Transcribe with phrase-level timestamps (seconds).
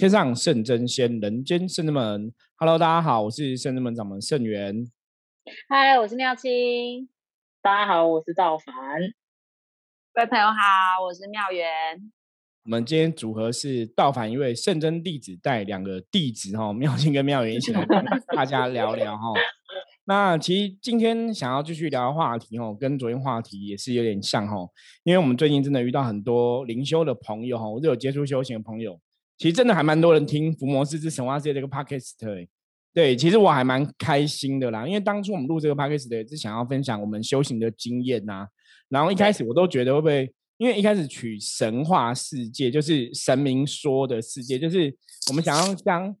[0.00, 2.32] 天上圣真仙，人间圣真门。
[2.56, 4.90] Hello，大家好，我是圣真门掌门圣元。
[5.68, 7.06] 嗨，我是妙清。
[7.60, 8.74] 大家好，我是道凡。
[10.14, 11.66] 各位朋友好，我是妙元。
[12.64, 18.02] 我们今天组合是道凡一位圣真弟子带两个弟子哈，妙清跟妙元一起来跟
[18.34, 19.34] 大家聊聊哈。
[20.08, 24.66] 那其实今天想要继续聊的话题哦，跟昨天话题也是有点像哈，
[25.04, 28.98] 因为我们最近真的遇到很多灵修的朋友哈，或者有接触修行的朋友。
[29.40, 32.12] 其实真的还蛮多人听《伏魔师之神话世界》这个 podcast，
[32.92, 34.86] 对，其实我还蛮开心的啦。
[34.86, 38.46] 因为当初我们录这个 podcast 是想要分享我们修行的经验呐。
[38.90, 44.94] 然后一开始我都觉得会不会，因为一开始取神话世界就是神明说的世界，就是
[45.30, 46.14] 我们想要将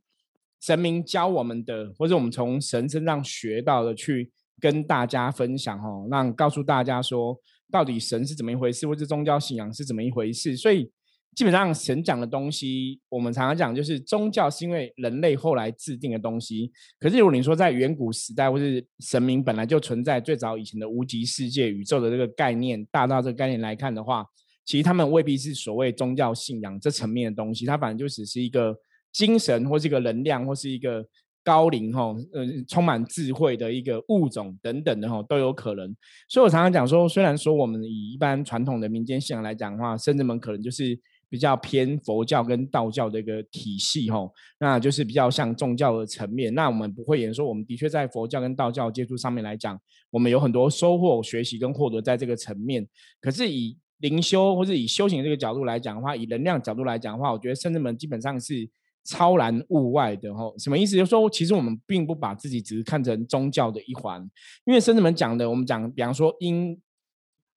[0.62, 7.38] 神明教我们的，或者我们从神身上学到的去跟大家分享哦，让告诉大家说
[7.70, 10.90] 到底神是怎么一回事，或者宗教信仰是怎么一回事，所以。
[11.36, 16.70] 基本上神讲的东西，我们常常讲就是宗教是因为人类后来制定的东西。
[16.98, 24.26] 可是如果你说在远古时代，或是神明本来就存在最早以前的无极世界、宇宙的这个概念，大到这个概念来看的话，
[24.66, 28.76] 其实他们未必是所谓宗教信仰这层面的东西，它反正就只是一个
[29.12, 31.06] 精神，或是一个能量，或是一个
[31.44, 35.96] 高龄哈，呃，充满智慧的一个物种等等的哈，都有可能。
[36.28, 41.00] 所以我常常讲说，虽然说我们以一般传统的民间信仰来讲的话，甚至们可能就是。
[41.30, 46.52] 比较偏佛教跟道教的一个体系，吼，那就是比较像宗教的层面。
[46.52, 52.84] 那我们不会言说，我们的确在佛教跟道教接触上面来讲，我们有很多收获、学习跟获得在这个层面。
[53.20, 58.68] 可是以灵修或者以修行这个角度来讲的话，以能量角度来讲的话，我觉得圣人们基本上是
[59.04, 60.52] 超然物外的，吼。
[60.58, 60.96] 什么意思？
[60.96, 64.20] 就是说，其实我们并不把自己只是看成宗教的一环，
[64.64, 66.76] 因为圣人们讲的，我们讲，比方说因。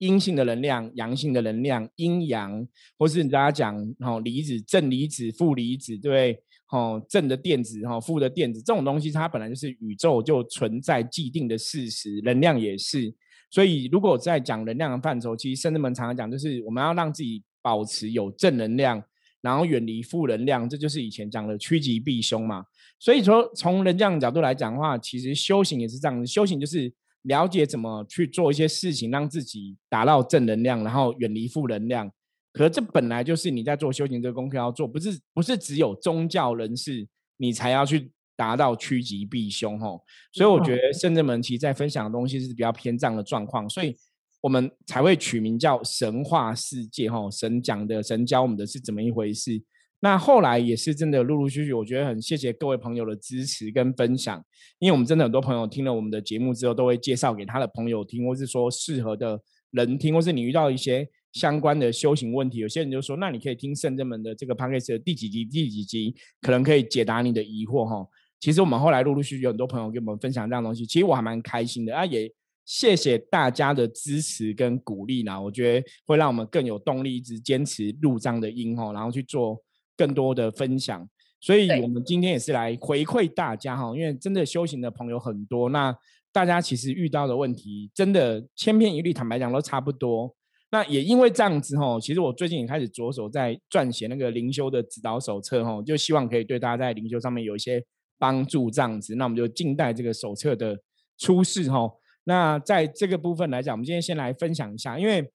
[0.03, 2.67] 阴性的能量、阳性的能量、阴阳，
[2.99, 6.43] 或是大家讲哦，离子、正离子、负离子，对不对？
[6.71, 13.13] 哦，正的电子，哈，负的电子，这种东西它本来就是宇宙就存在既定的事实，能量也是。
[13.49, 19.01] 所以，如果在讲能量的范畴，其实圣人们常常讲，就是我们要让自己保持有正能量，
[19.41, 22.65] 然后远离负能量，这就是以前讲的趋吉避凶嘛。
[22.99, 26.93] 所以说，从能量角度来讲的话，其实修行也是这样，修行就是。
[27.23, 32.09] 了解怎么去做一些事情，让自己达到正能量，然后远离负能量。
[32.51, 37.07] 可这本来就是你在做修行这个功课要做，不是不是只有宗教人士
[37.37, 40.03] 你才要去达到趋吉避凶吼。
[40.31, 43.95] 所以我觉得圣正门其实在分享的东西是比较偏这样的状况，所以
[44.41, 47.31] 我们才会取名叫神话世界吼。
[47.31, 49.59] 神讲的，神教我们的是怎么一回事。
[50.03, 54.43] 那后来也是真的陆陆续续，我觉得很谢谢各位朋友的支持跟分享，
[54.79, 59.39] 因为我们真的很多朋友听了我们的节目之后，都会介绍给他的朋友听，或是说适合的
[59.71, 68.05] 人听，或是你遇到一些相关的修行问题，有些人就说，那你可以听圣正门的这个 p a c k a g e 的第几集、第几集，可能可以解答你的疑惑哈。
[68.41, 72.29] 其实我们后来陆陆续续有很多朋友给我们分享这样东西，其实我还蛮开心的啊，也
[72.65, 79.57] 谢谢大家的支持跟鼓励呢，我觉得会让我们更有动力，一直坚持录这样的音哈，然后去做。
[80.05, 81.07] 更多的分享，
[81.39, 85.95] 所以我们今天也是来回馈大家哈，因为真的修行的朋友很多，那
[86.33, 90.35] 大家其实遇到的问题真的千篇一律，坦白讲都差不多。
[90.71, 97.81] 那也因为这样子哈，其实我最近也开始着手在撰写那个灵修的指导手册哈，就希望可以对大家在灵修上面有一些
[98.19, 99.15] 帮助这样子。
[99.15, 100.77] 那我们就静待这个手册的
[101.17, 101.89] 出世哈。
[102.25, 105.31] 那在这个部分来讲，我们今天先来分享一下，因为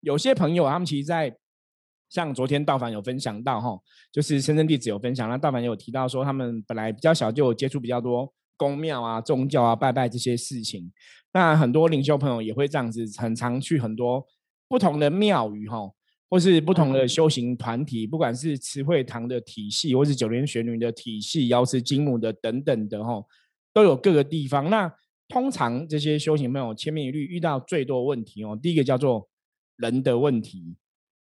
[0.00, 1.34] 有些朋友他们其实，在
[2.14, 3.76] 像昨天道凡有分享到哈，
[4.12, 10.92] 就是深圳弟子有分享，那道凡有提到说，他们本来比较小就有接触比较多宫庙啊、宗教啊、拜拜这些事情。
[11.32, 14.24] 那很多领袖朋友也会这样子，很常去很多
[14.68, 15.90] 不同的庙宇哈，
[16.30, 23.20] 或是不同的修行团体，不管是慈惠堂的体系，或是九莲玄女的体系、瑶池金母的等等的哈，
[23.72, 24.70] 都有各个地方。
[24.70, 24.88] 那
[25.26, 29.28] 通常这些修行朋友千篇一律遇到最多问题哦，第一个叫做
[29.78, 30.76] 人的问题，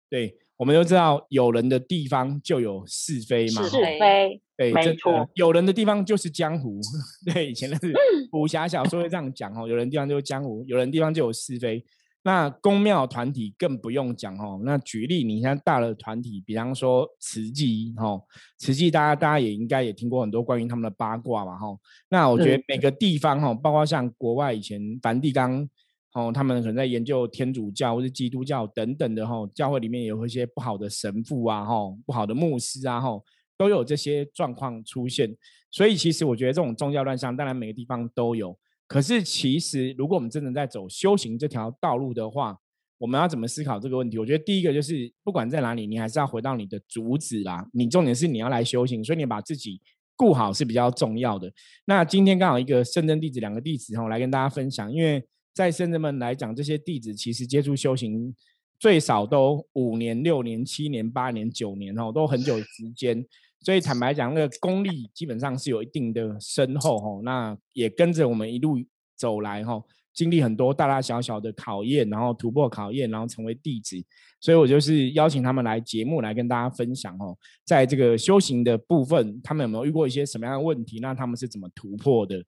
[0.08, 0.38] 对。
[0.58, 3.64] 我们都知道，有人的地方就有是非嘛。
[3.64, 5.30] 是非，对，没错。
[5.34, 6.80] 有人的地方就是江湖。
[7.34, 7.94] 对，以前的是
[8.32, 9.68] 武侠小说会这样讲哦。
[9.68, 11.84] 有人地方就是江湖，有人地方就有是非。
[12.24, 14.62] 那公庙团体更不用讲哦。
[14.64, 18.18] 那举例，你像大的团体，比方说慈济哈，
[18.58, 21.68] 慈济大家大家也应该也听过很多关于他们的八卦嘛哈。
[22.10, 25.70] 那我觉得每个地方哈，包括像国外以前梵蒂冈。
[26.16, 31.76] 哦，他们可能在研究天主教或是基督教等等的哈，教会里面也有一些不好的神父啊，哈，
[32.06, 33.10] 不好的牧师啊，哈，
[33.58, 35.36] 都有这些状况出现。
[35.70, 38.58] 所以其实我觉得这种宗教乱象，当然每个地方都有。
[38.88, 42.58] 可是其实如果我们真的在走修行这条道路的话，
[42.98, 44.18] 我们要怎么思考这个问题？
[44.18, 47.68] 我觉得第一个就是不管在哪里，你还是要回到你的主旨啦。
[47.74, 49.82] 你重点是你要来修行，所以你把自己
[50.16, 51.52] 顾好是比较重要的。
[51.84, 54.90] 那今天刚好一个圣真弟子，两个弟子哈，来跟大家分享。
[54.94, 55.22] 因为
[55.56, 58.36] 在圣真们来讲，这些弟子其实接触修行
[58.78, 63.26] 最少都五年、六年、七年、八年、九年哦，都很久时间。
[63.62, 67.22] 所以坦白讲，那个功力基本上是有一定的深厚哈。
[67.24, 68.78] 那也跟着我们一路
[69.16, 69.82] 走来哈。
[70.14, 74.02] 经历很多大大小小的考验，然后突破考验，然后成为弟子，
[74.40, 81.00] 所以我就是邀请他们来节目来跟大家分享哦，在这个修行的部分，他们有没有遇过一些什么样的问题？
[81.02, 82.42] 那他们是怎么突破的？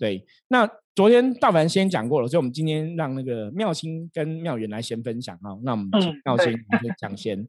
[0.00, 5.56] 对，那昨天大凡先讲过了，所以我们今天让那个妙清跟妙元来先分享哈。
[5.62, 5.88] 那我们
[6.24, 7.46] 妙清先讲先。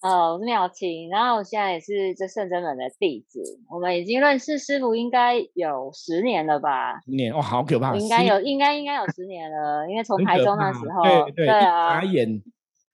[0.02, 3.40] 哦，妙清，然后我现在也是这圣真门的弟子，
[3.70, 7.00] 我们已经认识师傅应该有十年了吧？
[7.04, 7.94] 十年哇，好可怕！
[7.94, 12.42] 应该有，应该应该有十年了，因为从台中那时候，对对啊，眨眼，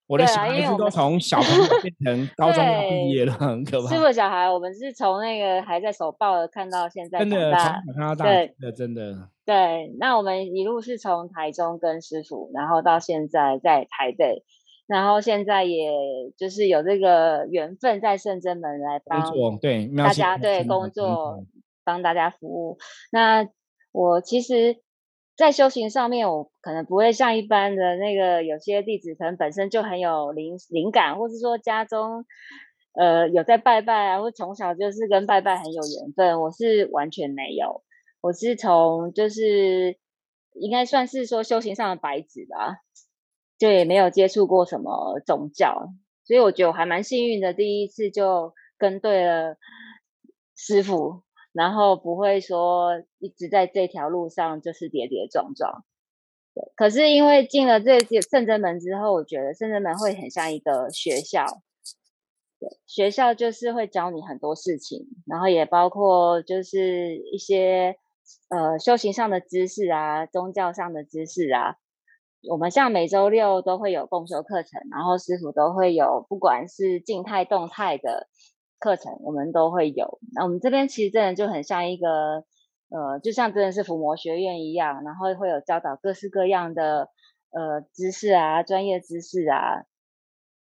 [0.08, 3.94] 我的小孩子都从 小朋友变成高中毕业了，很可怕。
[3.94, 9.28] 师傅小孩，我们是从那个还在手抱的看到现在，真的从小看到大，对，真的。
[9.44, 14.42] 对，那我们一路是从台中跟师傅，然后到现在在台北。
[14.86, 15.90] 然后现在也
[16.38, 21.44] 就是有这个缘分，在圣真门来帮对大家对工作
[21.84, 22.78] 帮大家服务。
[23.12, 23.46] 那
[23.92, 24.78] 我其实，
[25.38, 32.26] 在修行上面，我可能不会像一般的那个有些弟子，可能本身就很有灵灵感，或是说家中
[32.92, 36.40] 呃有在拜拜啊，或从小就是跟拜拜很有缘分。
[36.40, 37.84] 我是完全没有，
[38.20, 39.96] 我是从就是
[40.54, 42.80] 应该算是说修行上的白纸吧。
[43.58, 45.88] 就也没有接触过什么宗教，
[46.24, 49.56] 所以我觉得我还蛮幸运的，第一次就跟对了
[50.54, 51.24] 师傅，
[51.58, 55.84] 然后不会说一直在这条路上就是跌跌撞撞。
[56.76, 61.44] 可是因为进了这圣真门之后，我觉得圣真门会很像一个学校，
[62.60, 67.96] 对，学校就是会教你很多事情，然后也包括就是一些
[68.50, 71.74] 呃修行上的知识啊，宗教上的知识啊。
[72.48, 78.28] 我们像每周六都会有共修课程，然后师傅都会有，不管是静态、动态的
[78.78, 80.18] 课程，我们都会有。
[80.34, 82.44] 那我们这边其实真的就很像一个，
[82.88, 87.10] 呃，就像真的是伏魔学院一样，然后会有教导各式各样的
[87.50, 89.84] 呃知识啊、专业知识啊，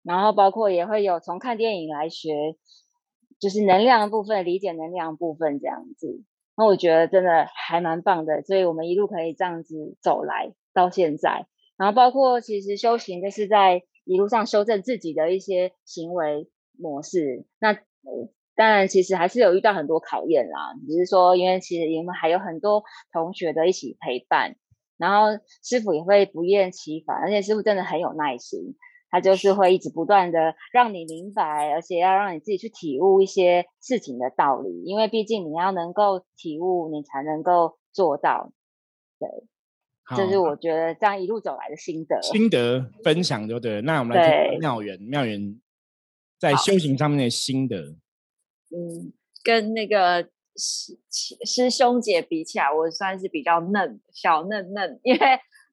[0.03, 2.56] 然后包括也会有从看电影来学，
[3.38, 6.23] 就是能量部分、理解能量部分这样子。
[6.55, 11.47] 那我觉得真的还蛮棒的，所以我们一路可以这样子走来到现在。
[11.79, 17.47] 然后包括其实修行就是在一路上修正自己的一些行为模式。
[17.58, 17.79] 那
[18.54, 22.82] 当然其实还是有遇到很多考验啦，只是说因为其实我们还有很多
[23.12, 24.56] 同学的一起陪伴，
[24.99, 28.76] 然后师傅也会不厌其烦，而且师傅真的很有耐心，
[29.10, 38.52] 他就是会一直不断的让你明白，而且要让你自己去体悟一些事情的道理，因为毕竟你要能够体悟，你才能够做到，
[39.19, 39.28] 对。
[40.14, 43.81] 这是我觉得这样一路走来的心得，心得分享就对了。
[43.82, 45.58] 那我们来听妙缘，妙缘
[46.43, 47.77] 在修行上面的心得。
[48.75, 49.12] 嗯，
[49.44, 50.99] 跟那个师
[51.44, 55.21] 师兄姐比起来，我算是比较嫩，小嫩嫩， 因为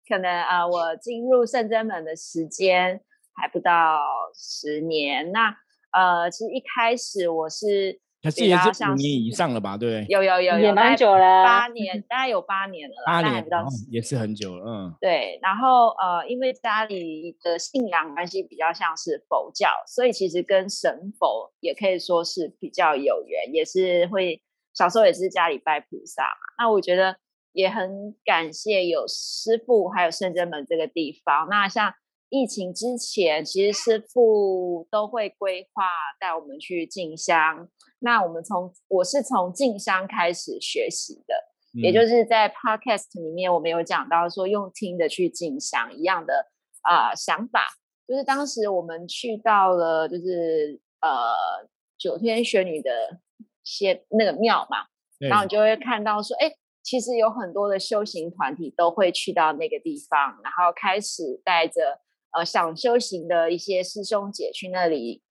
[0.08, 3.02] 可能啊，我进入圣真门的时间
[3.34, 4.00] 还不到
[4.36, 5.32] 十年。
[5.32, 5.56] 那
[5.92, 8.00] 呃，其实一开始我是。
[8.22, 9.78] 他是也是五年以上了吧？
[9.78, 14.96] 对，有有有也蛮久了，八年，大概有八年了，八年不到，也是很久了，嗯。
[15.00, 24.42] 对，然后呃，因为家里的信仰关系比较像是佛教，所以其实跟神佛也可以说是比较有缘，也是会
[24.74, 26.56] 小时候也是家里拜菩萨嘛。
[26.58, 27.16] 那我觉得
[27.54, 31.48] 也很感谢有师傅还有圣真门这个地方。
[31.50, 31.94] 那像
[32.30, 35.84] 疫情之前，其实师傅都会规划
[36.20, 37.68] 带我们去进香。
[38.00, 41.36] 那我们从我是从进香开始学习的，
[41.74, 46.48] 也就是在 podcast 里面我们有讲到说用听的去进香一样的
[46.82, 47.68] 啊想法，
[48.08, 51.68] 就是当时我们去到了就是呃
[51.98, 53.20] 九天玄女的
[53.64, 54.86] 些那个庙嘛，
[55.20, 56.50] 然后你就会看到说，哎，
[56.82, 62.00] 其实有很多的修行团体都会去到那个地方，然后开始带着
[62.32, 65.24] 呃想修行的一些师兄姐去那里。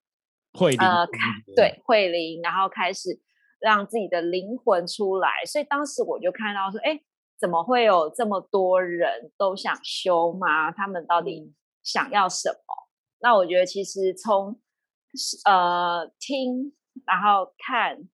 [0.55, 1.07] 会呃，
[1.55, 3.21] 对，会灵，然后开始
[3.61, 5.29] 让自己的灵魂出来。
[5.47, 6.99] 所以当时我就看到说，哎，
[7.39, 10.73] 怎么会有这么多人都想修吗？
[10.73, 11.53] 他们到底
[11.85, 12.89] 想要什么？
[13.21, 14.59] 那我觉得其实从
[15.45, 16.73] 呃听，
[17.07, 18.09] 然后看，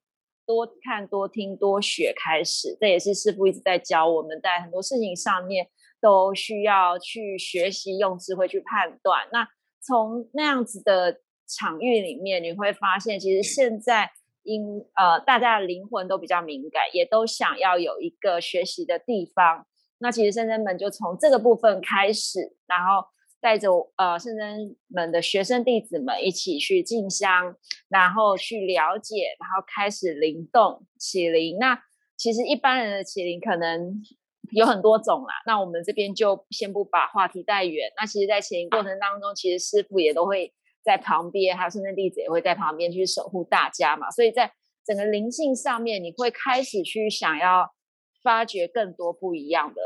[0.45, 5.71] 多看多听多学开始，这也是师傅一直在教我们，在很多事情上面
[6.05, 9.27] 都需要去学习用智慧去判断。
[9.33, 9.49] 那
[9.81, 14.11] 从那样子的场域里面，你会发现，其实现在
[14.43, 14.63] 因
[14.97, 19.67] 呃大家的灵魂都比较敏感，也都想要有一个学习的地方。
[19.99, 23.09] 那其实圣真们就从这个部分开始，然后
[23.41, 27.57] 带着呃圣真们的学生弟子们一起去进香，
[27.89, 31.57] 然后去了解，然后开始灵动起灵。
[31.59, 31.81] 那
[32.17, 34.03] 其实一般人的起灵可能
[34.51, 37.93] 有很多种啦，那我们这边就先不把话题带远。
[37.97, 40.53] 那其实，在前行过程当中，其实师傅也都会
[40.85, 44.11] 在旁边，还有圣真弟子也会在旁边去守护大家嘛。
[44.11, 44.53] 所以在
[44.85, 47.73] 整个灵性上面，你会开始去想要。
[48.25, 49.83] 发掘更多不一样的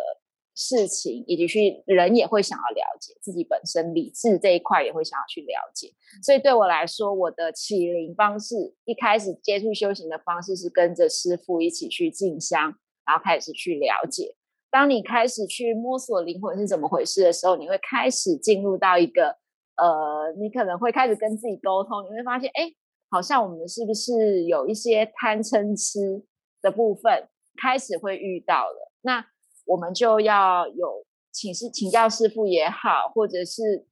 [0.55, 5.93] 事情，以及去人也会想要了解自己本身理智这一块也会想要去了解。
[6.23, 12.73] 所以对我来说，我的启灵方式一开始接触修行的方式是跟着师傅一起去进香，
[13.05, 14.37] 然后开始去了解。
[14.79, 19.37] 当你开始去摸索灵魂是怎么回事的时候，你会开始进入到一个
[19.75, 22.73] 呃，你可能会开始跟自己沟通，你会发现，哎，
[23.11, 26.25] 好像我们是不是有一些贪嗔痴
[26.63, 27.29] 的部分？
[27.61, 29.27] 开始会遇到了，那
[29.67, 33.85] 我们就要有请示请教师傅也好，或者是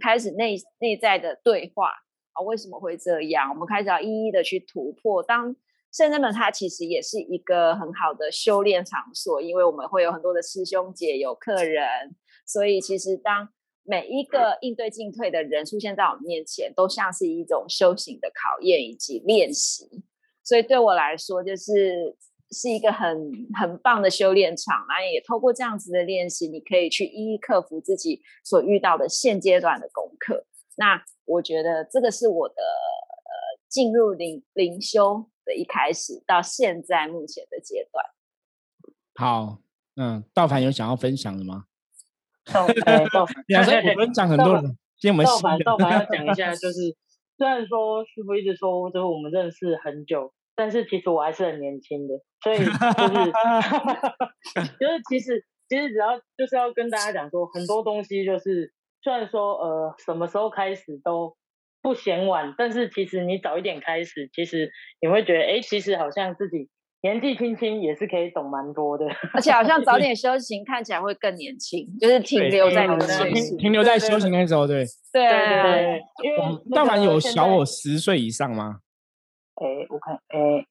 [0.00, 1.88] 开始内内在的对话
[2.34, 3.50] 啊，为什么会这样？
[3.50, 5.20] 我们开始要一一的去突破。
[5.20, 5.56] 当
[5.92, 11.86] 圣人们，它其实也是一个很好的修炼场所，因为我们会有很多的师兄姐有客人，
[12.46, 13.48] 所以其实当
[13.82, 19.88] 每一个应对进退的人出现在我们面前，都像是一种修行的考验以及练习。
[20.42, 22.16] 所以对我来说，就是。
[22.52, 30.44] 是一个很很棒的修炼场，那也透过这样子的练习，你可以去一一克服自己所遇到的现阶段的功课。
[30.76, 33.30] 那我觉得这个是我的呃
[33.68, 38.04] 进入灵灵修的一开始到现在目前的阶段。
[39.16, 39.58] 好，
[39.96, 41.64] 嗯，道凡有想要分享的吗？
[42.52, 43.44] 道 凡道凡，
[43.90, 46.96] 我们讲很多人，今天我们道凡道凡要讲一下， 就是
[47.36, 50.32] 虽然说师傅一直说，就是我们认识很久。
[50.56, 52.68] 但是其实我还是很年轻的，所以就是
[54.78, 61.34] 就是其实其实只要就是要跟大家讲说，很多东西就是虽然说呃什么时候开始都
[61.82, 64.70] 不嫌晚，但是其实你早一点开始，其实
[65.00, 66.68] 你会觉得哎，其实好像自己
[67.02, 70.14] 年纪轻轻也是可以懂蛮多的，而且好像早点。
[70.16, 74.84] 修行看起来会更年轻，就是停留在停停留在修行那时候，对。
[75.12, 76.38] 对对，因为
[76.72, 78.80] 但凡有小我十岁以上吗？
[79.56, 80.64] 哎，我看，哎，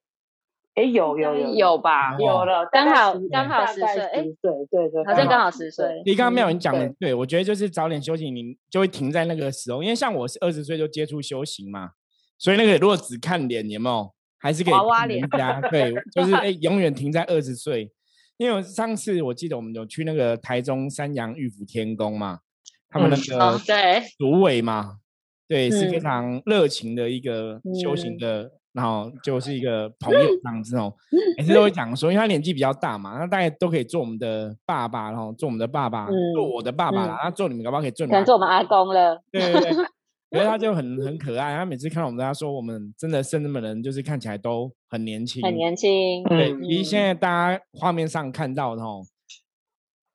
[0.75, 6.01] 哎，有有有有吧，有了，刚好刚好十岁，哎，对对对，好像刚好十岁。
[6.05, 9.83] 你刚刚没有人讲的，对我觉得就是早点修行，你就会停在那个时候。
[9.83, 11.89] 因为像我是二十岁就接触修行嘛，
[12.37, 15.59] 所以那个如果只看脸，有没有还是可以娃娃脸家？
[15.69, 17.91] 对，就是 哎，永远停在二十岁。
[18.37, 22.39] 因为上次我记得我们有去那个台中三阳玉府天宫嘛，
[22.87, 24.99] 他们那个对主委嘛，
[25.45, 28.51] 对，是非常热情的一个修行的。
[28.73, 30.93] 然后就是一个朋友这样子哦，
[31.37, 39.21] 每次都会讲说，因为他年纪比较大嘛，那大家都可以做我们的爸爸，然后做我们的爸爸，做我的爸爸啦，那做你们搞不好可以做你们，做我们阿公了。
[39.31, 39.71] 对对对，
[40.31, 46.23] 觉得他就很很可爱，他每次看到我们，他说我们真的是那么人，就是看起来都很年轻，很年轻。
[46.25, 49.03] 对，其实现在大家画面上看到的哦，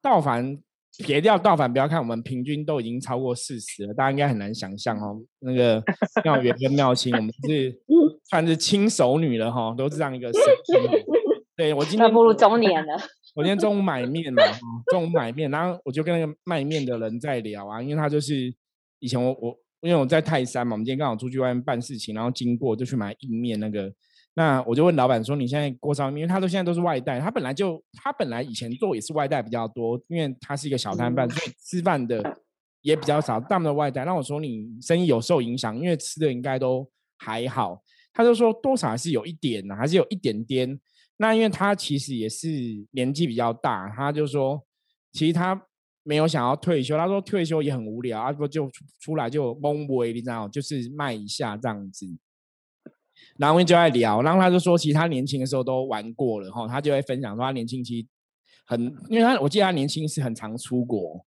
[0.01, 0.59] 道凡。
[0.97, 5.21] 撇掉倒反，不要看我们平均都已经超过四十了，大家应该很难想象哦。
[5.41, 5.83] 那个
[6.23, 7.77] 妙元跟妙清，我们是
[8.31, 10.43] 算是亲熟女了哈，都是这样一个 身
[10.91, 11.05] 份。
[11.57, 12.95] 对我今天步入中年了。
[13.35, 14.43] 我今天中午买面嘛，
[14.93, 18.55] 中午买面，然后我就跟那个卖面的人在聊啊，因为他就是
[19.01, 23.93] 以前我我因为我在泰山嘛，我们今天刚好出去外面办事情，然后经过就去买意面那个。
[24.37, 32.39] 那我就问老板说：“你现在锅烧面，因为他都现在都是外带，他本来就他本来以前做也是外带比较多，因为他是一个小摊贩， 所以吃饭的
[32.83, 34.05] 也比较少，大部分外带。
[34.05, 36.85] 那我说你生意有受影响，因为吃的应该都
[37.19, 37.81] 还好。
[38.15, 40.81] 他就说多少还是有一点呢，还是有一点点。
[41.19, 42.49] 那因为他其实也是
[42.93, 44.65] 年纪比较大，他就说
[45.13, 45.61] 其实他
[46.03, 52.07] 没有想要退休，他说退休也很无聊，他说就出来就蒙威，你知道，就是卖一下这样子。”
[53.39, 58.07] 然后就在聊，然后他就说，其实他年轻的时候都玩过了哈，他就会分享说他年轻期
[58.67, 61.25] 很，因为他我记得他年轻是很常出国，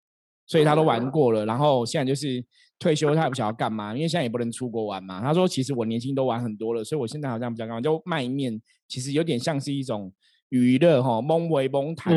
[0.48, 1.46] 所以他都玩过了。
[1.46, 2.44] 然后现在就是
[2.78, 5.22] 退休，他也不晓得干嘛，因为现在也不能出国玩嘛。
[5.22, 10.12] 他说，其实我年轻都玩很多了，所以我现在好像比较干嘛，就卖面，其实有点像是一种
[10.50, 12.14] 娱乐哈，蒙为蒙谈。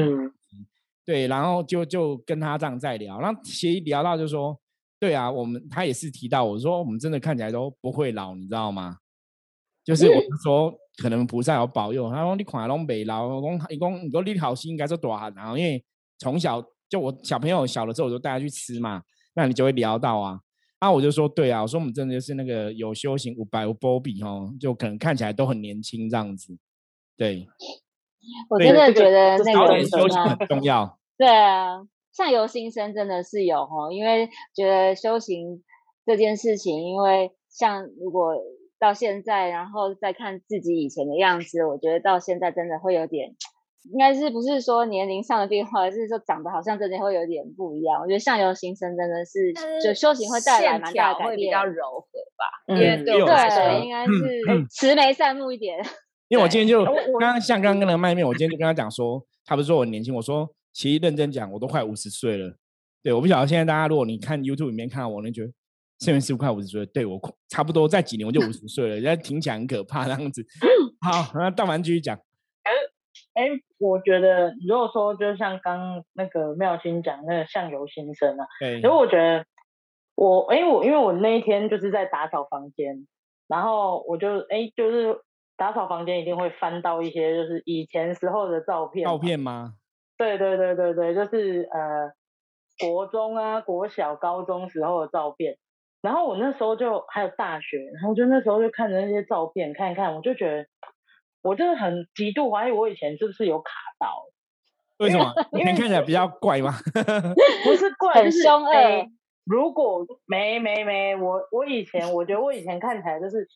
[1.05, 4.61] 对，然后就就跟他这样在聊，然后协议聊到就说，
[5.01, 8.99] 对啊，我们他也是提到我说，我们真的看起来都不会老，你知道吗？
[9.85, 12.11] 就是我说，可能菩萨有保佑。
[12.11, 15.83] 他说你看拢未老，我讲一共你说你好心应该是大汉，然后因为
[16.19, 19.03] 从小就我小朋友小的时候，我就带他去吃嘛，
[19.35, 20.39] 那你就会聊到啊。
[20.79, 26.57] 啊，我就说对啊，我说我们真的就是那个有修行五百五波比哦，就可能看起来都很年轻这样子。
[27.17, 27.49] 对，
[28.49, 30.99] 我真的觉得那个修行很重要。
[31.17, 31.81] 对啊，
[32.13, 35.65] 相由心生真的是有哦，因为觉得修行
[36.07, 38.37] 这件事情，因为像如果
[38.79, 43.35] 到现在，然后再看自己以前的样子，我觉得到现在真的会有点。
[43.85, 48.01] 应该是不是说年龄上的变化，而是说长得好像真的会有点不一样。
[48.01, 52.07] 我觉得相由心生真的是，就修行会带来蛮大的改变，比较柔和
[52.37, 52.45] 吧。
[52.67, 55.79] 嗯，对对，应该是慈眉善目一点。
[56.29, 62.55] 因为我今天就刚刚像刚刚跟那个卖面，我今天就跟他讲说，他不是说我年轻，我说其实认真讲，我都快五十岁了。
[63.03, 65.53] 对，我不晓得现在大家如果你看 YouTube 里面看到我，你觉得
[66.01, 67.19] 圣元师傅快五十岁，对我
[67.49, 70.45] 差不多在几年我就五十岁了，人家听起来很可怕那样子。
[71.01, 72.19] 好，那大凡继续讲。
[73.39, 79.45] 哎，我觉得如果说就像刚那个妙心讲那个相由心生啊，对，所以我觉得
[80.17, 83.07] 我哎我因为我那一天就是在打扫房间，
[83.47, 85.21] 然后我就哎就是
[85.57, 89.75] 打扫房间一定会翻到一些就是以前时候的照片，照片吗？
[90.17, 92.11] 对对对对对，就是呃
[92.81, 95.59] 国中啊国小高中时候的照片，
[96.03, 100.67] 然后我那时候就还有大学，然后就那时候就看着那些照片看一看，我就觉得。
[101.43, 104.25] 我真的很极度怀疑，我以前是不是有卡到？
[104.99, 105.33] 为什么？
[105.53, 106.73] 以前看起来比较怪吗？
[107.65, 109.07] 不是怪，很凶恶。
[109.45, 113.49] 如果没没没，我我以前我觉得我以前看起来就是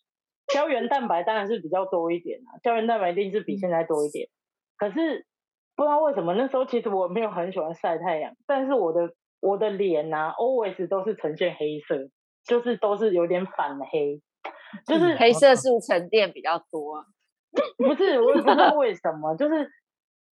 [0.55, 4.29] 胶原蛋白当然是比较多一点啊，胶原蛋白一定是比现在多一点。
[4.79, 5.27] 可是
[5.77, 12.09] 不知道为什么那时候其实我没有很喜欢晒太阳，但是我的我的脸呐，always 都是呈现黑色，
[12.47, 14.23] 就是都是有点反黑，
[14.87, 17.05] 就是黑色素沉淀比较多。
[17.77, 19.71] 不是，我也不知道为什么，就是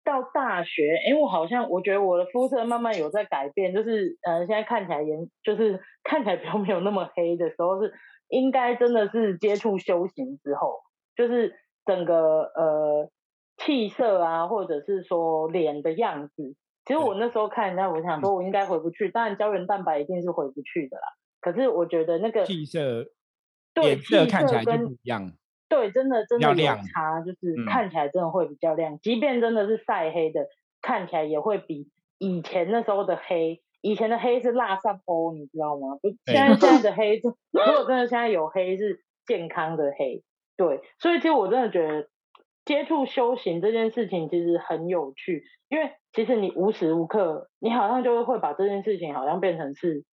[0.03, 7.93] 到大学，因为我好像我觉得我的肤色慢慢有在改变，就是呃，现在看起来颜，就是 看起来比较没有那么黑的时候，是
[8.29, 10.79] 应该真的是接触修行之后，
[11.15, 11.55] 就是
[11.86, 13.10] 整个呃
[13.58, 16.55] 气色啊，或者是说脸的样子，
[16.86, 21.03] 其实我那时候看，那我想说我应该回不去，当然胶原蛋白一定是回不去的啦。
[21.41, 23.05] 可是我觉得那个气色，
[23.84, 25.34] 颜色看起来就不一样。
[25.69, 28.97] 对，真的真的有差，就是看起来真的会比较亮。
[28.99, 30.47] 即便真的是晒黑的，
[30.82, 33.62] 看起来也会比以前那时候的黑。
[33.82, 35.97] 以前的黑是蜡上欧，你知道吗？
[36.01, 40.21] 不，现在现在的 黑，如果真的现在有黑是健康的黑。
[40.58, 42.10] 对，所以其实我真的觉得
[42.65, 50.03] 接触修行这件事情其实很有趣，因为其实你无时无刻，你好像就会会把这件事情好像变成是，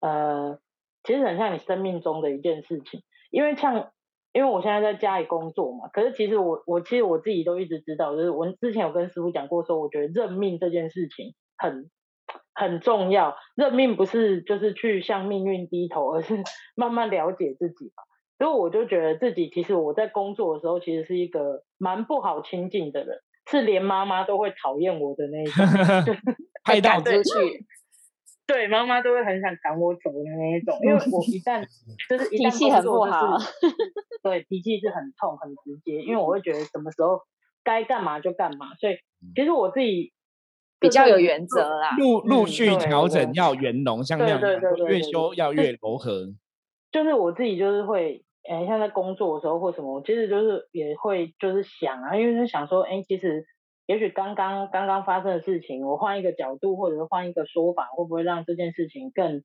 [0.00, 0.58] 呃，
[1.04, 3.92] 其实很像你生命中的一件事情，因为像。
[4.34, 11.88] 因为我现在在家里工作嘛，可是其实我我其实我自己都一直知道，就是我之前有跟师傅讲过，说我觉得认命这件事情很
[12.52, 13.36] 很重要。
[13.54, 16.42] 认命不是就是去向命运低头，而是
[16.74, 18.02] 慢慢了解自己嘛。
[18.36, 25.64] 所以我就觉得自己其实我在工作的时候，其实是一个蛮不好亲近的人，是连妈妈都会讨厌我的那一种，
[26.64, 27.64] 太到出去。
[28.46, 31.64] 对，妈妈都会很想赶我走的那一种，因为我一旦
[32.08, 33.38] 就是脾气很不好，
[34.22, 37.20] 对，脾气是很痛很直接，因为我会觉得什么时候
[37.62, 38.96] 该干嘛就干嘛，所以
[39.34, 40.12] 其实我自己
[40.78, 44.40] 比较有原则啦，陆陆续调整要圆融，像那样
[44.88, 46.26] 越修要越柔和。
[46.92, 53.46] 就是我自己就是会，哎，像在工作的时候或什么，我其实就是也会就是想啊，因为是想说，哎，其实。
[53.86, 59.44] 也许刚刚刚刚发生的事情，我换一个角度，或者是换一个说法，会不会让这件事情更，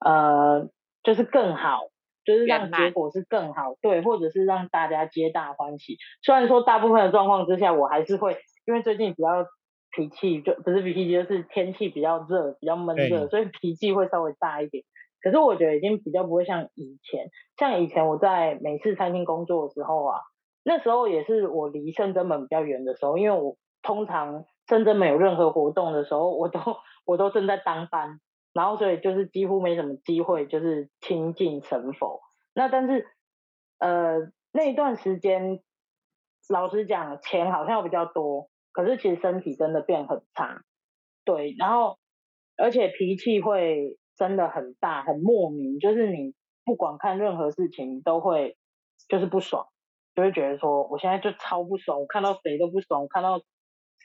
[0.00, 0.68] 呃，
[1.04, 1.82] 就是更好，
[2.24, 5.98] 就是让结果是更好，对，或者是让大家皆大欢喜。
[6.22, 8.36] 虽然说大部分的状况之下，我还是会，
[8.66, 9.46] 因为最近比较
[9.92, 14.82] 脾气就不是脾气，就是天气比较热，比较闷热，所以脾气会稍微大一点。
[15.22, 20.18] 可是我觉得已经比较不会像以前，像以前我在美式餐厅工作的时候啊。
[20.64, 26.58] 那时候也是我离圣真门比较远的时候，因为我通常圣真门有任何活动的时候，我都
[27.04, 28.18] 我都正在当班，
[28.54, 32.20] 然后所以就是几乎没什么机会就是亲近成佛。
[32.54, 33.06] 那但是
[33.78, 35.60] 呃那一段时间，
[36.48, 40.62] 老实讲钱好像比较多，可是其实身体真的变很差，
[41.24, 41.98] 对，然后
[42.56, 48.56] 而且脾气会真的很大，很莫名，就是你不管看任何事情都会
[49.08, 49.66] 就是不爽。
[50.14, 53.40] 就会觉得说，我现在就超不爽，我看到谁都不爽，我看到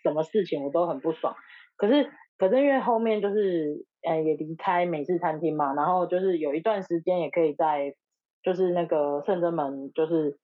[0.03, 1.35] 什么事情我都很不爽。
[1.75, 7.95] 可是，可是因为后面就是，呃，也离开美式餐厅嘛，然后就是有一段时间也可以在，
[8.43, 10.39] 就是那个圣真门，就是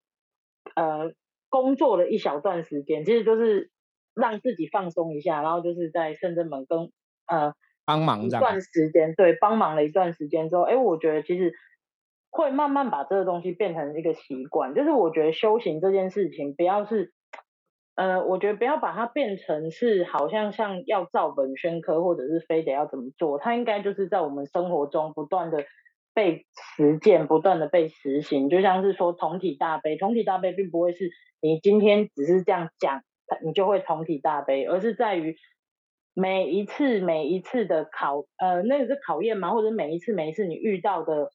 [0.75, 1.11] 呃
[1.49, 3.71] 工作了一小段时间，其实就是
[4.13, 6.91] 让自己放松一下，然后就是在圣真门跟
[7.27, 7.53] 呃
[7.85, 11.53] 帮忙一段时间，对，帮忙了一段时间之后，哎，我觉得其实
[12.35, 14.73] 会慢慢把这个东西变成一个习惯。
[14.73, 17.13] 就是我觉得修行这件事情，不要是，
[17.95, 25.63] 呃，我觉得不要把它变成是好像像要照本宣科，或者是非得要怎么做，它应该就是在我们生活中不断的
[26.13, 26.45] 被
[26.75, 28.49] 实践，不断的被实行。
[28.49, 31.09] 就像是说同体大悲，同体大悲并不会是
[31.41, 33.01] 你今天只是这样讲，
[33.45, 35.35] 你就会同体大悲，而是在于。
[36.17, 39.51] 每一次每一次的考，呃，那个是考验吗？
[39.51, 41.29] 或者每一次每一次你遇到的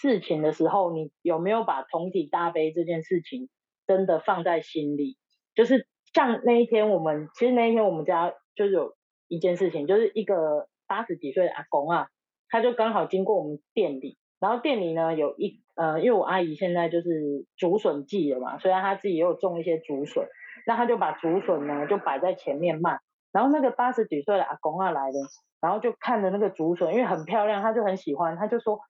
[0.00, 3.48] 事情的时候，你有没有把同体大悲这件事情
[3.86, 5.18] 真的放在心里？
[5.54, 8.94] 就是像那一天，我们其实那一天我们家就是有
[9.28, 12.08] 一件事情，就是一个八十几岁的阿公啊，
[12.48, 20.26] 他就刚好经过我们店里，然后店里呢有一呃，因为我阿姨现在就是竹笋季了嘛，所以她自己也有种一些竹笋，
[20.66, 22.98] 那他就把竹笋呢就摆在前面卖。
[23.32, 25.14] 然后那个八十几岁的阿公啊来了，
[25.60, 28.80] 然后就看着那个竹笋，因为很漂亮，他就很喜欢，他就说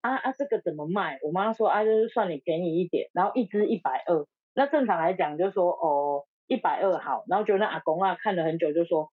[0.00, 1.18] 啊啊这个怎么卖？
[1.22, 4.26] 我妈说啊就是算你便宜一点，然后一只一百二。
[4.54, 9.10] 那正常来讲就说哦一百二好，然后就那阿公啊看了很久就说，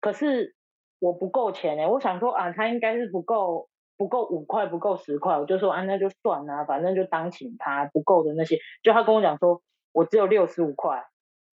[0.00, 0.54] 可是
[0.98, 11.04] 我不够钱哎，我想说啊他应该是不够不够五块不够十块，我就说啊那就算啊，反正就当请他不够的那些，就他跟我讲说我只有六十五块，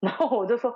[0.01, 0.75] 然后我就说。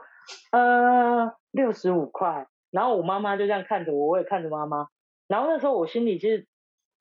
[0.52, 4.86] 呃，六十五块，然后我妈妈就这样看着我，我也看着妈妈，
[5.26, 6.46] 然后那时候我心里其实，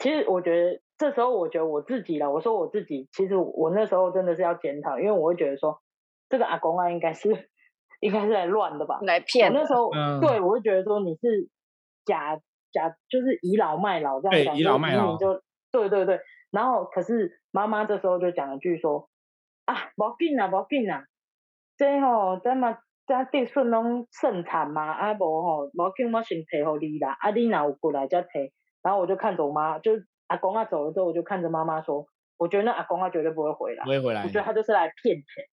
[0.02, 5.80] 其实我觉得这时候我觉得我自己了，我说我自己，其实我那时候真的是要检讨，因为我会觉得说，
[6.28, 7.30] 这个阿公啊应该是
[8.00, 9.54] 应该是来乱的吧，来骗。
[9.54, 11.50] 那时候对我会觉得说你是
[12.04, 12.36] 假
[12.72, 19.08] 假，就是倚老卖老这样讲，倚老卖老就对对对，然后可是妈妈这时候就讲了句说，
[19.66, 21.06] 啊，要紧啊，要紧啊，
[21.78, 22.78] 这吼这么。
[23.08, 28.54] 这地顺拢盛产嘛，啊无吼，无紧我先提互你啦，啊你若有过来再提。
[28.82, 29.92] 然后我就看着我妈，就
[30.28, 32.06] 阿公啊走了之后，我就看着妈妈说，
[32.38, 34.24] 我觉得那阿公啊绝对不会回来，不会回来。
[34.24, 35.46] 我觉得他就是来骗钱，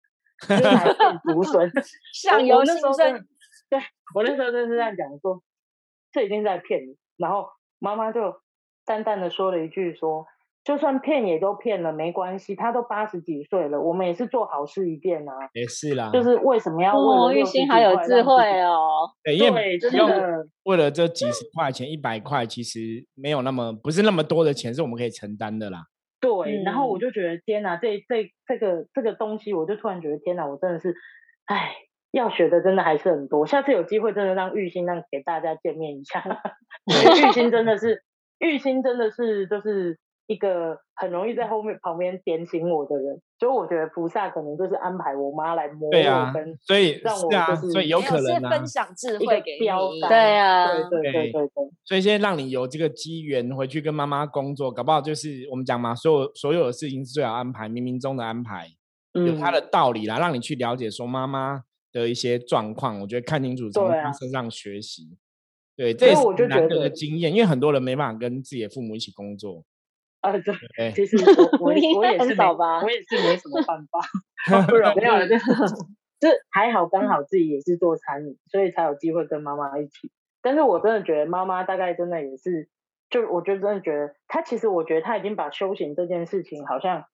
[0.50, 1.72] 就是来骗竹笋。
[2.14, 2.94] 像游那时候，
[3.70, 3.80] 对
[4.16, 5.42] 我那时候就是这样讲说，
[6.12, 6.98] 这已经在骗你。
[7.18, 8.42] 然后妈妈就
[8.86, 10.26] 淡淡的说了一句说。
[10.68, 15.32] 就算骗也都骗了，没关系，他都八十几岁了，我们也是做好事一件啊。
[15.54, 19.08] 也是啦，就是为什么要为了玉兴好有智慧哦？
[19.24, 25.86] 对，因为真的为了这几十块钱、一百块，其实没有那么不是那么多的钱，是我们可以承担的啦。
[26.20, 30.94] 对，然后我就觉得天哪，这这这个这个东西，我就突然觉得天哪，我真的是，
[31.46, 31.76] 哎，
[32.12, 33.48] 要学的真的还是很多。
[33.48, 36.22] 下次有机会真的让玉兴让给大家见面一下，
[36.92, 38.04] 玉兴真的是，
[38.40, 39.98] 玉兴真的是就是。
[40.28, 49.68] 一个很容易在后面旁边点醒我的人，所以我觉得菩萨可能就是安排我妈来摸我，跟所以让我就是所以有可能分享智慧给你，
[50.02, 51.50] 对啊，对对对对对，
[51.86, 58.68] 所以先让你有这个机缘回去跟妈妈工作，搞不好就是我们讲嘛，所有所有的事情是最好安排，冥冥中的安排，
[59.14, 61.64] 有它的道理啦，让你去了解说妈妈
[61.94, 65.18] 的一些状况，我觉得看清楚从她身上学习，
[65.78, 69.64] 对，这也是难得的经验，因为很多人没办法跟自己的父母一起工作。
[70.22, 71.68] 啊，对，其实我我
[72.00, 74.02] 我也是没，我也是没什么办法，
[74.68, 80.12] 不容易 了，就就还好，刚好自己也是做餐饮，所以才有机会跟妈妈一起。
[80.42, 82.68] 但是我真的觉得妈妈大概真的也是，
[83.12, 87.06] 就我觉得真的觉得她其实我觉得她已经把修行这件事情，好像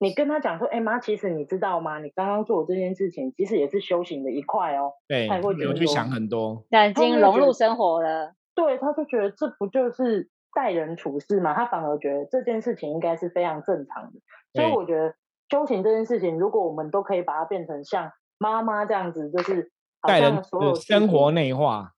[0.00, 2.00] 你跟她讲说，哎妈，其实你知道吗？
[2.00, 4.92] 你刚刚做这件事情，其实也是修行的一块哦。
[5.06, 8.34] 对，他会有去想很多，已经融入生活了。
[8.56, 10.31] 对，他就觉得这不就是。
[10.54, 14.20] 待人处事嘛，他反而觉得这件事情应该是非常正常的，
[14.52, 15.14] 所以我觉得
[15.48, 21.92] 修行这件事情，如果我们都可以把它变成像妈妈这样子，就是带人所有生活内化，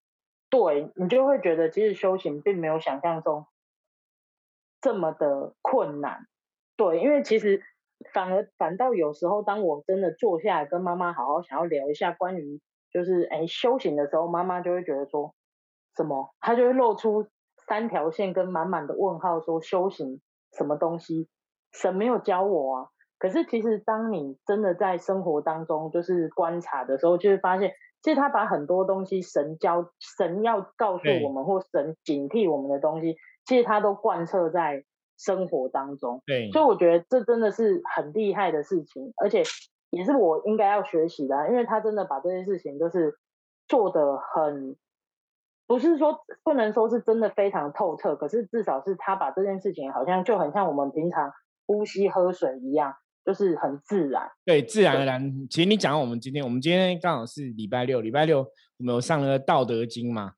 [0.50, 3.46] 对你就会觉得其实修行并没有想象中
[4.80, 6.26] 这么的困难，
[6.76, 7.62] 对，因为其实
[8.12, 12.60] 反而反倒有时候，当我真的坐下来跟妈妈好好想要聊一下关于
[12.92, 15.34] 就是哎修行的时候，妈妈就会觉得说
[15.96, 17.26] 什么，她就会露出。
[17.66, 20.20] 三条线跟满满的问号，说修行
[20.56, 21.28] 什么东西？
[21.72, 22.88] 神没有教我啊！
[23.18, 27.72] 可是其实当你真的在生活当中就是观察的时候，就会发现，
[28.02, 34.84] 其实他把很多东西神教、神要告诉我们或神警惕我们的东西，其实他都贯彻在
[35.18, 36.22] 生活当中。
[36.26, 39.42] 对，所以我觉得这真的是很厉害的事情，而且
[39.90, 43.18] 也是我应该要学习的，因为他真的把这件事情就是
[43.66, 44.76] 做的很。
[45.66, 51.30] 不是说不能说是真的非常透彻，可是至少是他把这件事情好像就很像我们平常
[51.66, 54.30] 呼吸喝水一样，就是很自然。
[54.44, 55.32] 对，自然而然。
[55.48, 58.40] 其实你讲我们今天，我们今天刚好是礼拜六，礼拜六
[58.76, 60.32] 我们有上了《道德经》嘛。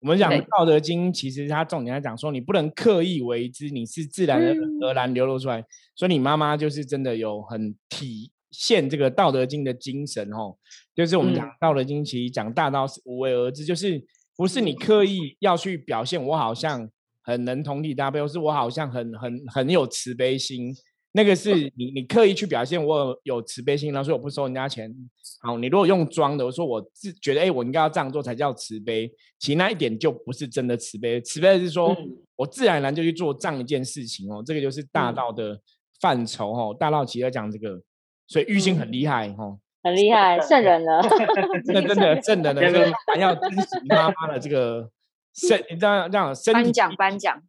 [0.00, 4.40] 我们讲《道德经》，其实它重点在讲说，你不能刻意为之，你是自然
[4.80, 5.64] 而然流露出来。
[5.96, 10.56] 所以你妈妈就是真的有很体现这个《道德经》的精神哦。
[10.94, 14.00] 就是我们讲《道德经》，其实讲大道是无为而治，就是
[14.38, 16.88] 不是你刻意要去表现我好像
[17.22, 20.72] 很能同理大悲，或是我好像很很很有慈悲心。
[21.10, 24.94] 那个是你，你刻意去表现我有慈悲心，然后说我不收人家钱。
[25.40, 29.10] 好，你如果用装的，我说我自觉得，哎，我应该要这样做才叫慈悲。
[29.40, 31.96] 其实那一点就不是真的慈悲，慈悲是说
[32.36, 34.40] 我自然而然就去做这样一件事情哦。
[34.46, 35.60] 这个就是大道的
[36.00, 36.76] 范畴哦。
[36.78, 37.82] 大道其实讲这个，
[38.28, 41.00] 所以玉心很厉害哦，很厉害， 圣人了。
[41.66, 44.90] 那真的圣人了，就是还要珍惜妈妈的这个
[45.34, 47.42] 身，让让身体颁奖颁奖。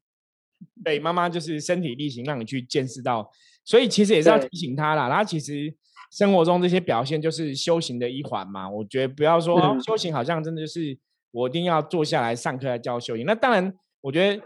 [0.83, 3.31] 对，妈妈就是身体力行，让你去见识到。
[3.65, 5.73] 所以其实也是要提醒他啦，他其实
[6.11, 8.69] 生活中这些表现就是修行的一环嘛。
[8.69, 10.97] 我觉得不要说修行好像真的就是
[11.31, 13.25] 我一定要坐下来上课来教修行。
[13.25, 14.41] 那当然，我觉得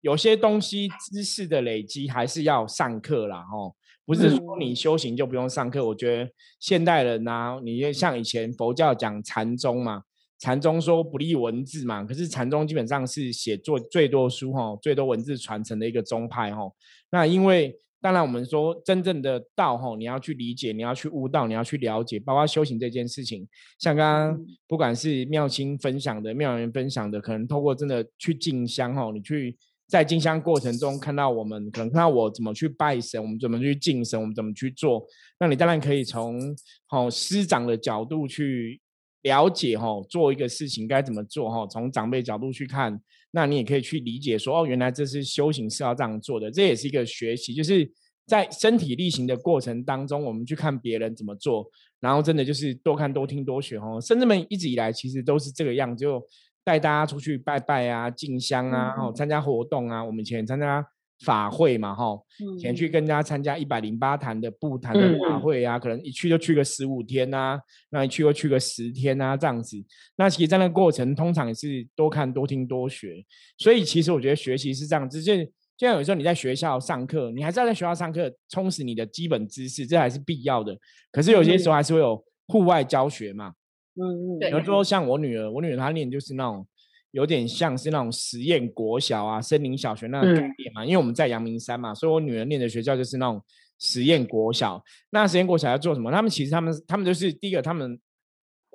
[0.00, 3.74] 有些东西知识的累积还是要上课啦，哦，
[4.08, 5.86] 不是说你修行就不用上课。
[5.86, 10.04] 我觉得现代人呐，你像以前佛教讲禅宗嘛，
[10.38, 16.62] 禅宗说不立文字嘛，可是禅宗基本上是写作最多书哈，最多文字传承的一个宗派哈。
[17.10, 23.46] 那因为当然，我们说真正的道吼，你要去理解，你要去悟道，你要去了解，包括修行这件事情。
[23.78, 29.54] 像刚刚不管是妙清分享的，妙人分享的，可能透过真的去进香吼，你去
[29.88, 35.04] 在进香过程中看到我们，可能看到我怎么去拜神，我们怎么去敬神，我们怎么去做。
[35.40, 36.54] 那你当然可以从
[36.90, 38.80] 哦师长的角度去
[39.22, 43.00] 了解吼，做一个事情该怎么做吼，从长辈角度去看。
[43.30, 47.90] 那你也可以去理解说，哦，原来这是修行是要这样做的，这也是一个学习，就是
[48.26, 51.66] 在身体力行的过程当中，我们去看别人怎么做，
[52.00, 54.00] 然后真的就是多看多听多学哦。
[54.00, 56.22] 甚至们一直以来其实都是这个样，就
[56.68, 60.04] 带大家出去拜拜啊、进香啊、哦参加活动啊。
[60.04, 60.84] 我们以前参加。
[61.24, 62.16] 法会嘛，哈，
[62.60, 67.58] 前去跟大家参加一百零八坛的布坛的法会啊，可能一去就去个十五天呐，
[67.90, 69.76] 那一去就去个十天啊，这样子。
[70.16, 73.16] 那其实，在那个过程，通常也是多看、多听、多学。
[73.56, 75.36] 所以，其实我觉得学习是这样子，就
[75.76, 80.78] 就像有时候你在学校上课，你还是要在学校上课，充实你的基本知识，这还是必要的。
[81.10, 83.52] 可是有些时候还是会有户外教学嘛，
[84.00, 86.66] 嗯嗯，比如说像我女儿，我女儿她念就是那种。
[87.12, 93.42] 有点像是那种实验国小啊、森林小学那种概念嘛，因为我们在阳明山嘛，所以我女儿念的学校就是那种
[93.78, 94.80] 实验国小。
[95.08, 96.12] 那实验国小要做什么？
[96.12, 97.98] 他们其实他们他们就是第一个，他们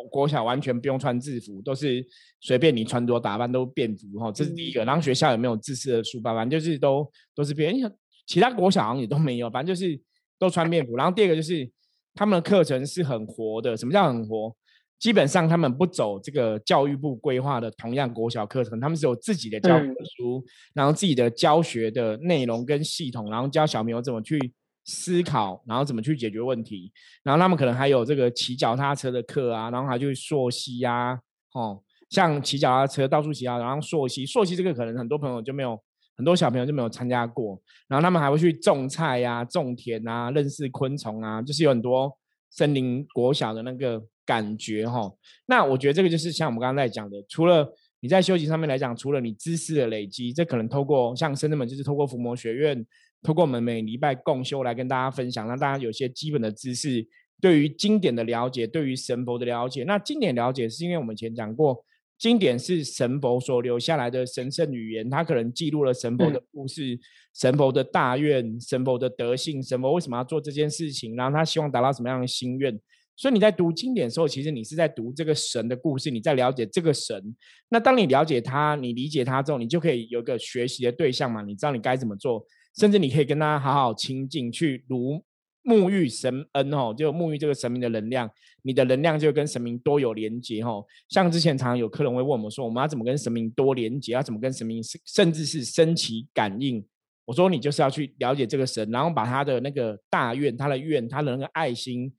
[0.10, 2.04] 国小完全不用穿制服，都是
[2.42, 4.84] 随便你穿着打扮都便服哈，这是第一个。
[4.84, 6.34] 然后学校也没有自式的书包？
[6.34, 7.80] 反正就是都都是别人，
[8.26, 10.02] 其他国小好像也都没有，反正就是
[10.40, 10.98] 都穿便服。
[10.98, 11.70] 然后第二个就是
[12.16, 14.56] 他们的课程是很活的，什么叫很活？
[15.04, 19.86] 基本上他们不走这个教育部规划的同样国小课程，他们是有自己的教科
[20.16, 20.42] 书，
[20.74, 24.40] 然后自己的教学的内容跟系统，然后教小朋友怎么去
[24.86, 26.90] 思考，然后怎么去解决问题。
[27.22, 31.20] 然后他们可能还有这个骑脚踏车的课啊，然后还去溯溪啊，
[31.54, 35.78] 哦，像骑脚踏车到处骑啊，然后溯溪，溯溪这个可能很多朋友就没有，
[36.16, 37.62] 很多小朋友就没有参加过。
[37.90, 42.10] 然后他们还会去种菜呀、种田啊、认识昆虫啊，就是有很多
[42.50, 44.02] 森林国小的那个。
[44.26, 45.12] 感觉哈，
[45.46, 47.68] 那我觉得这个就是像我们刚刚在讲的，除了
[48.00, 52.86] 你在修行上面来讲，除了你知识的累积，这可能透过像深圳们，就是透过伏魔学院，
[53.22, 57.06] 透过我们每礼拜共修来跟大家分享，让大家有些基本的知识，
[57.42, 59.84] 对于经典的了解，对于神佛的了解。
[59.84, 61.84] 那经典了解是因为我们以前讲过，
[62.18, 67.00] 经典是神佛所留下来的神圣语言，它可能记录了神佛的故事、
[67.34, 72.78] 神佛的大愿、神佛的德性、神佛为什么要做这件事情，然后他希望达到什么样的心愿。
[73.16, 77.36] 所以你在读经典的时候，其实你是在读这个神的故事，你在了解这个神。
[77.70, 81.42] 那当你了解他，你理解他之后，你就可以有一个学习的对象嘛？
[81.44, 82.44] 你知道你该怎么做，
[82.76, 85.24] 甚至你可以跟他好好亲近，去如
[85.64, 88.30] 沐浴神恩哦，就沐浴这个神明的能量，
[88.64, 90.84] 你的能量就跟神明多有连接哦。
[91.08, 94.14] 像之前常常有客人会问我们说，我们要怎么跟神明多连接？
[94.14, 96.84] 要怎么跟神明甚至是升起感应？
[97.26, 102.12] 我说你就是要去了解这个神，然后把他的那个大愿、他的愿、他的那个爱心。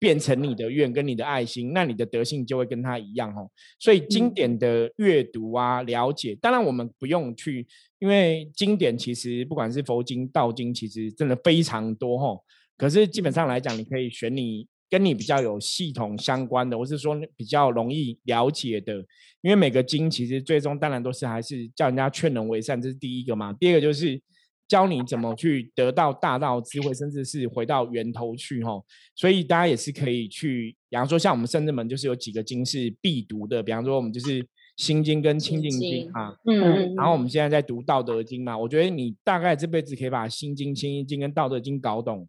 [0.00, 3.48] 变成你的愿跟你的爱心，那你的德性就会跟他一样哦。
[3.78, 7.66] 所以经典的阅读啊，了解，当然我们不用去，
[7.98, 12.40] 因为经典其实不管是佛经、道经，其实真的非常多哈。
[12.78, 18.94] 可是基本上来讲，你可以选你跟你比较有系统相关的，或是说比较容易了解的。
[19.42, 23.52] 因为每个经其实最终当然都是还是叫人家劝人为善，这是第一个嘛。
[23.52, 24.18] 第二个就是。
[24.70, 28.80] 教你怎么去得到大道智慧，甚至是回到源头去哈。
[29.16, 42.28] 所以大家也是可以去，比方说像我们圣智门就是有几个经是必读的，比方说我们就是心经跟清净经啊，嗯，然后我们现在在读道德经嘛，我觉得你大概这辈子可以把心经、清净经跟道德经搞懂，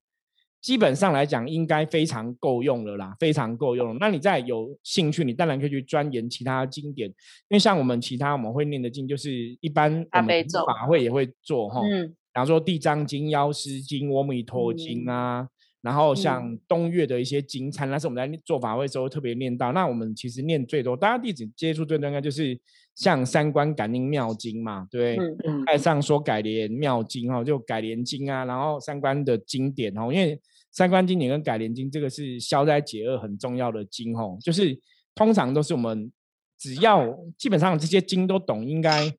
[0.59, 3.97] 基本上来讲应该非常够用了啦，非常够用。
[3.99, 7.15] 那你再有兴趣，你当然可以去钻研其他经典，因
[7.51, 15.47] 为像我们其他我们会念的经，就是一般我们法会也会做哈，嗯，比方说地藏经、药师经、阿弥陀经啊。
[15.83, 19.71] 然后像东岳的一些经参，那是我们在做法会时候特别念到。
[19.71, 22.55] 那我们其实念最多，大家弟子接触最多应该就是
[22.93, 25.51] 像三观感应妙经嘛，对不对？
[25.65, 30.39] 爱上说改联妙经哈，就改联经啊，然后三观的经典哦，因为
[30.71, 34.79] 三观经典跟改联经这个是消灾解厄很重要的经哦，就是
[35.15, 36.11] 通常都是我们
[36.59, 39.11] 只要基本上这些经都懂，应该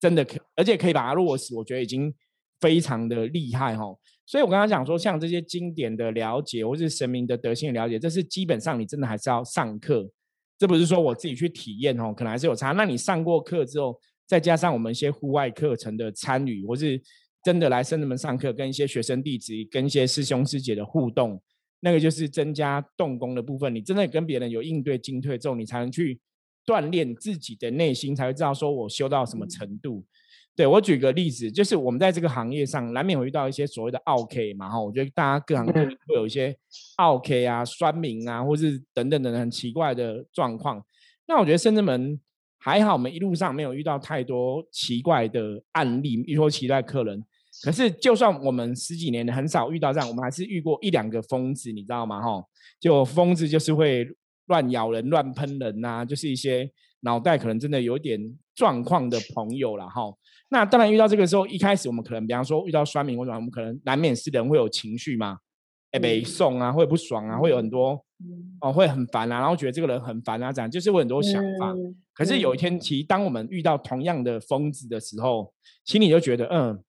[0.00, 2.10] 真的可，而且可以把它落实，我觉得已经
[2.60, 3.84] 非常的厉害哈。
[4.24, 10.10] 所以，我刚刚讲说，像这些经典的了解，或是神明的德性的了解，这是基本上你真的还是要上课。
[10.58, 12.72] 这不是说我自己去体验哦，可能还是有差。
[12.72, 17.00] 那你上过课之后，再加上我们一些户外课程的参与，或是
[17.44, 21.40] 真的来圣人们上课，跟一些学生弟子、跟一些师兄师姐的互动，
[21.78, 23.72] 那个就是增加动功的部分。
[23.72, 26.18] 你真的跟别人有应对进退之后，你才能去
[26.66, 30.04] 锻炼自己的内心，才会知道说我修到什么程度。
[30.56, 36.56] 对我举个例子，就是我们在这个行业上难免会遇到一些所谓的奥 K 嘛，哈，我觉得大家各行各业会有一些
[36.96, 40.82] 奥 K 啊、酸民啊，或是等等等等很奇怪的状况。
[41.28, 42.18] 那我觉得深圳门
[42.58, 47.22] 还好，我们一路上没有遇到太多奇怪的案例，遇说奇怪客人。
[47.62, 52.22] 可是就算我们十几年很少遇到这样，我们还是遇过一两个疯子，你知道吗？
[52.22, 52.42] 哈，
[52.80, 54.08] 就疯子就是会
[54.46, 58.18] 乱咬人、乱喷人呐，就是一些脑袋可能真的有点
[58.54, 60.02] 状况的朋友了，哈。
[60.48, 65.38] 那当然，遇到这个时候，一开始我们可能，比方说遇到酸民或者我们可能难免是人会有情绪嘛，
[65.90, 68.00] 哎，被送啊，会不爽啊，会有很多
[68.60, 71.74] 哦，会很烦啊，然后觉得这个人很烦啊，这样就是会很多想法。
[72.14, 75.52] 可是有一天，其实当我们遇到同样的疯子的时候，
[75.84, 76.80] 心里就觉得，嗯，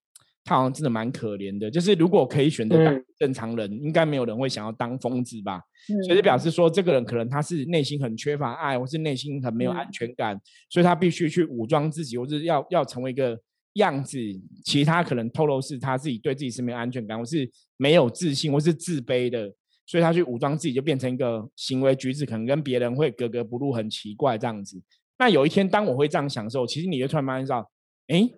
[0.44, 1.70] 他好像真的蛮可怜的。
[1.70, 5.60] 就是如果可以选择当正常人，应该没有人会想要当疯子吧？
[6.06, 10.40] 所以表示说，这个人可能他是内心很缺乏爱，或是内心很没有安全感，
[10.70, 13.38] 所以他必须去武装自己，或是要要成为一个。
[13.78, 14.20] 样子，
[14.64, 19.52] 其实他可能透露是他自己对自己是没有安全感，或是没有自信，或是自卑的，
[19.86, 24.82] 所以他去武装自己，就变成一个行为举止可能跟别人会格格不入，很奇怪这样子。
[25.18, 27.68] 那有一天，当我会这样想的时候，其实你就突然发现到，
[28.08, 28.30] 哎，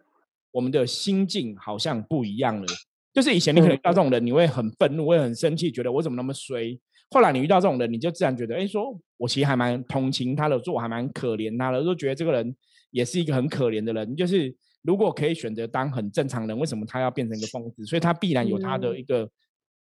[0.52, 2.67] 我们的心境好像不一样了。
[3.13, 6.80] 就是以前你可能遇到这种人，你会很愤怒，会很生气，觉得我怎么那么衰。
[7.10, 12.56] 后来你遇到这种人，你就自然觉得，哎，说我其实还蛮同情他的，说我还蛮可怜他的，就觉得这个人
[12.91, 14.56] 也是一个很可怜的人，就是。
[14.82, 17.86] 如果可以选择当很正常人，为什么他要变成一个疯子？
[17.86, 19.30] 所以他必然有他的一个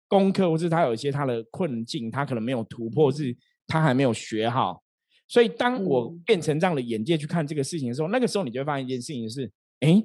[0.09, 4.83] 功课，或是他有一些他的困境，他可能没有突破，是他还没有学好。
[5.29, 10.03] 所以当我变成这样的眼界去看这个事情的时候，那个时候你就会发现一件事情是：哎，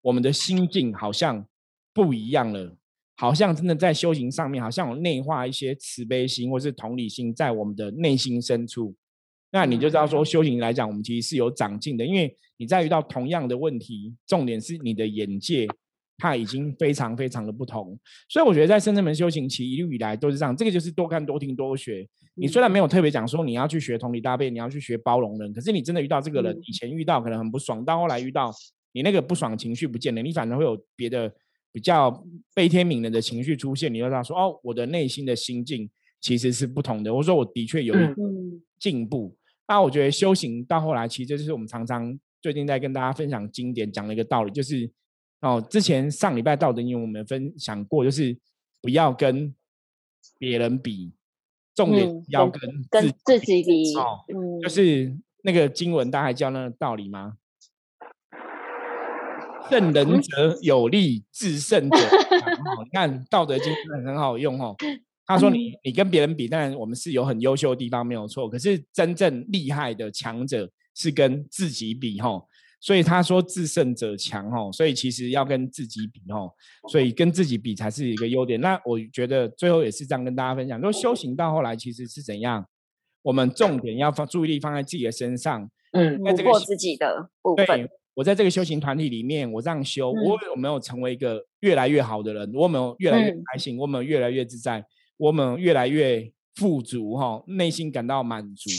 [0.00, 1.46] 我们的心境好像
[1.92, 2.76] 不一样了，
[3.16, 8.96] 好像真的在修行上面，好像有内化一些慈悲心或是同理心在我们的内心深处。
[9.52, 15.68] 那你就知道说，修行来讲，我们其实是有长进的，因为你在遇到同样的问题，重点是你的眼界，
[16.16, 17.98] 它已经非常非常的不同。
[18.30, 22.08] 所以我觉得在深圳门修行期一路以来都是这样，这个就是多看多听多学。
[22.34, 28.50] 你虽然没有特别讲说你要去学同理搭配，你要去学包容人，可是你真的遇到这个人，以前遇到可能很不爽，到后来遇到
[28.92, 31.30] 你那个不爽情绪不见了，你反而会有别的
[31.70, 35.90] 比较悲天悯人的情绪出现，你就知道说，哦，我的内心的心境
[36.22, 37.12] 其实是不同的。
[37.12, 37.94] 我说我的确有
[38.80, 39.36] 进步。
[39.72, 44.90] 那我觉得修行到后来，其实这就是我们常常最近在跟大家分享经典讲的一个道理，就是
[45.40, 48.36] 哦，之前上礼拜道德经我们分享过，就是
[48.82, 49.54] 不要跟
[50.38, 51.14] 别人比，
[51.74, 53.94] 重点要跟跟自己比。
[53.96, 54.20] 哦，
[54.62, 57.38] 就是那个经文，大家还叫那个道理吗？
[59.70, 62.84] 胜人者有力，制胜者强。
[62.84, 63.72] 你看道德经
[64.04, 64.76] 很好用哦。
[65.34, 68.48] 他说：“你你跟别人比，当然我们是有很优秀的地方，没有错。
[68.48, 72.46] 可是真正厉害的强者是跟自己比，吼。
[72.80, 74.72] 所以他说自胜者强，吼。
[74.72, 76.52] 所以其实要跟自己比，吼。
[76.90, 78.60] 所以跟自己比才是一个优点。
[78.60, 82.66] 那我觉得最后也是这样跟大家分享：，说修行到后来其实是怎样？
[83.22, 87.88] 我们重点要放注意力放在自己的身上，嗯，突破自己的部分。
[88.14, 92.52] 我在这个修行团体里面，我这样修，我有没有成为一个越来越好的人？
[92.52, 93.76] 我有没有越来越开心？
[93.78, 94.84] 我有没有越来越自在？”
[95.16, 98.70] 我们越来越富足哈，内心感到满足，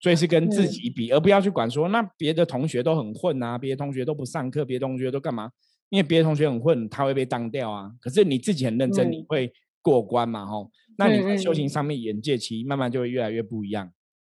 [0.00, 5.50] 所以是跟自己比，而不要去管说那别的同学都很混啊，别的同学都不上课，别的同学都干嘛？
[5.88, 7.90] 因为别的同学很混，他会被当掉啊。
[8.00, 10.44] 可是你自己很认真，你会过关嘛？
[10.44, 13.92] 吼，那你在修行上面眼界其实慢慢就会越来越不一样。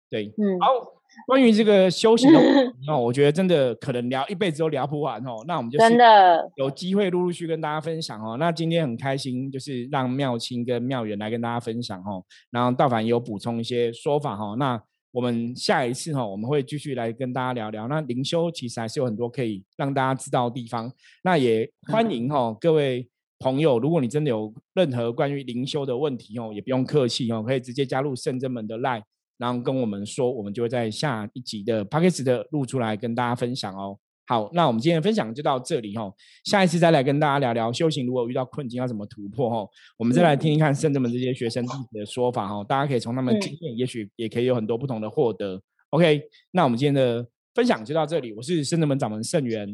[0.09, 0.92] 对，好，
[1.27, 2.39] 关于这个修行的
[2.89, 5.45] 哦，我觉得真的可能聊一辈子都聊不完哦。
[5.47, 8.37] 那我们就真的有机会陆陆续跟大家分享哦。
[8.39, 12.25] 那今天很开心，就是让妙清跟妙元来跟大家分享哦。
[12.51, 14.55] 然后道凡也有补充一些说法哈。
[14.59, 14.83] 那
[15.13, 17.87] 我们下一次哈，我们会继续来跟大家聊聊。
[17.87, 20.91] 那灵修其实还是有很多可以让大家知道的地方。
[21.23, 23.07] 那也欢迎哈各位
[23.39, 29.03] 朋友，如果你真的有任何关于灵修的问题哦，也不用客气哦，可以直接加入圣真门的 line。
[29.39, 33.99] 然后跟我们说，我们就会在下一集的 p a c k a g e 的录出来跟大家分享哦。
[34.25, 36.15] 好，那我们今天的分享就到这里哦。
[36.45, 39.69] 下一次再来跟大家聊聊修行，如果遇到困境要怎么突破哦。
[39.99, 45.61] 我们再来听一看圣者们这些学生自己的说法哦，大家可以从他们经验，也许也可以有很多不同的获得。
[45.91, 46.23] OK，
[46.53, 48.33] 那我们今天的分享就到这里。
[48.33, 49.69] 我是圣者门掌门圣元，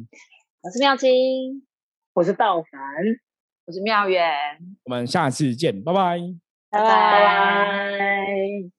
[0.62, 1.62] 我是妙清，
[2.14, 2.80] 我是道凡，
[3.66, 4.32] 我是妙元。
[4.84, 6.18] 我们下次见，拜拜，
[6.70, 8.77] 拜拜。